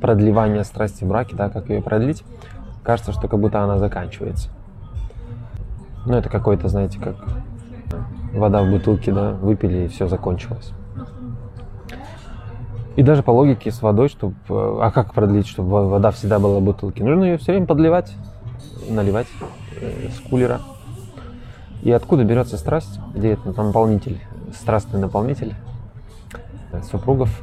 [0.00, 2.24] продлевания страсти в браке, да, как ее продлить,
[2.82, 4.50] кажется, что как будто она заканчивается.
[6.06, 7.16] Ну, это какой-то, знаете, как
[8.32, 10.72] вода в бутылке, да, выпили и все закончилось.
[12.96, 16.62] И даже по логике с водой, чтобы, а как продлить, чтобы вода всегда была в
[16.62, 17.04] бутылке?
[17.04, 18.12] Нужно ее все время подливать,
[18.88, 19.28] наливать
[19.80, 20.60] э, с кулера.
[21.82, 22.98] И откуда берется страсть?
[23.14, 24.20] Где этот наполнитель,
[24.52, 25.54] страстный наполнитель
[26.90, 27.42] супругов?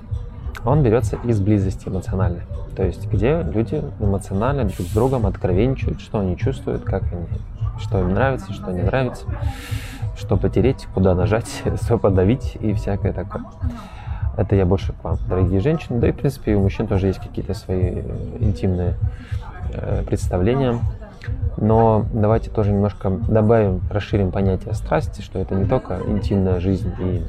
[0.66, 2.42] Он берется из близости эмоциональной.
[2.76, 7.28] То есть, где люди эмоционально друг с другом откровенничают, что они чувствуют, как они,
[7.80, 9.26] что им нравится, что не нравится,
[10.18, 13.44] что потереть, куда нажать, что подавить и всякое такое.
[14.38, 16.00] Это я больше к вам, дорогие женщины.
[16.00, 18.02] Да и, в принципе, у мужчин тоже есть какие-то свои
[18.40, 18.96] интимные
[19.74, 20.80] э, представления.
[21.58, 27.24] Но давайте тоже немножко добавим, расширим понятие страсти, что это не только интимная жизнь и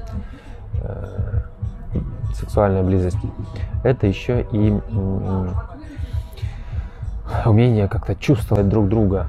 [0.83, 1.43] э,
[2.39, 3.19] сексуальная близость,
[3.85, 4.79] это еще и
[7.45, 9.27] умение как-то чувствовать друг друга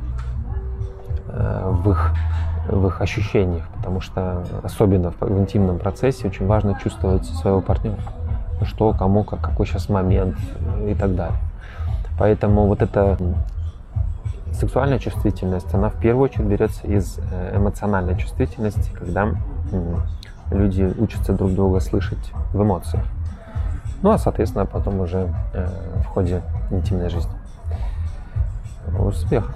[1.30, 2.14] э, в их
[2.70, 7.98] в их ощущениях, потому что особенно в, в интимном процессе очень важно чувствовать своего партнера,
[8.64, 10.36] что, кому, как, какой сейчас момент
[10.86, 11.38] и так далее.
[12.20, 13.18] Поэтому вот эта
[14.52, 19.30] сексуальная чувствительность, она в первую очередь берется из э, эмоциональной чувствительности, когда
[20.52, 23.03] люди учатся друг друга слышать в эмоциях.
[24.02, 25.67] Ну а, соответственно, потом уже э,
[26.02, 27.31] в ходе интимной жизни.
[29.00, 29.52] Успех!